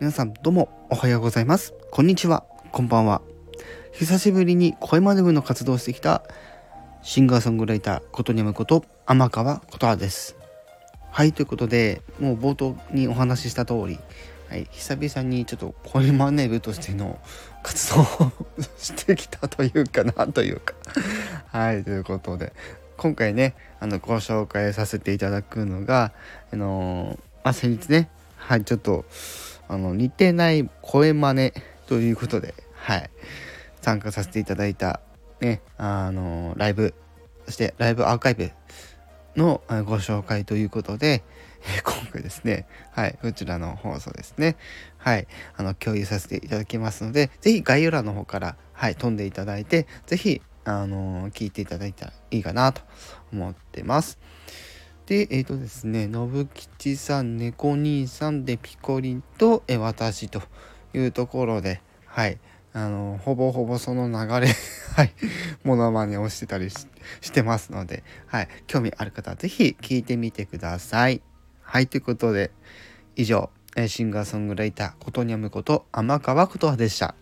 [0.00, 1.74] 皆さんどうもおはようございます。
[1.90, 2.44] こんにちは。
[2.70, 3.20] こんばんは。
[3.90, 6.22] 久しぶりに声真似の活動をしてきた
[7.02, 10.36] シンガーソングライターことにゃむこと天川ことはです。
[11.10, 13.98] はい、ということで、もう冒頭にお話しした通り、
[14.48, 17.18] はい、久々にちょっと声真似部としての
[17.64, 18.06] 活動を
[18.78, 20.74] してきたというかなというか
[21.48, 22.52] はい、ということで、
[22.98, 26.12] 今回ね、あの、ご紹介させていただくのが、
[26.52, 29.04] あのー、まあ、先日ね、はい、ちょっと、
[29.68, 31.52] あの、似てない声真似
[31.86, 33.10] ということで、はい、
[33.80, 35.00] 参加させていただいた、
[35.40, 36.94] ね、あの、ライブ、
[37.46, 38.50] そしてライブアーカイブ
[39.36, 41.22] のご紹介ということで、
[41.76, 44.56] え今回ですね、はい、こちらの放送ですね、
[44.96, 45.26] はい、
[45.56, 52.82] あの、共有させていただきますので、是非概要欄の方から、はい、飛んでいただいて、是非あの聞いていただいたらいいかなと
[53.32, 54.18] 思ってます。
[55.08, 60.42] で、えっ、ー、とですね、信吉さん、猫兄さんでピコリンと、え私と
[60.92, 62.38] いうところで、はい、
[62.74, 64.52] あのほぼほぼその流れ
[64.94, 65.14] はい、
[65.64, 66.84] モノマネをしてたりし
[67.32, 71.22] てますので、はい、興味ある方は是非聞いてみてください。
[71.62, 72.50] はい、ということで、
[73.16, 73.48] 以上、
[73.86, 77.14] シンガーソングライター、ことにゃむこと、天川ことはでした。